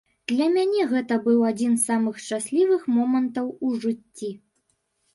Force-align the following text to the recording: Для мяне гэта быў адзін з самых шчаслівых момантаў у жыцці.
Для 0.29 0.45
мяне 0.53 0.85
гэта 0.93 1.17
быў 1.27 1.43
адзін 1.51 1.77
з 1.77 1.87
самых 1.91 2.19
шчаслівых 2.25 2.91
момантаў 2.99 3.55
у 3.65 3.75
жыцці. 3.83 4.37